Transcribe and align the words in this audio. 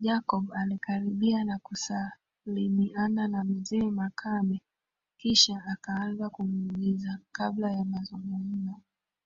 Jacob 0.00 0.52
alikaribia 0.52 1.44
na 1.44 1.58
kusalimiana 1.58 3.28
na 3.28 3.44
mzee 3.44 3.82
Makame 3.90 4.60
kisha 5.16 5.62
akaanza 5.66 6.28
kumuuliza 6.30 7.18
kabla 7.32 7.72
ya 7.72 7.84
mazungumzo 7.84 8.74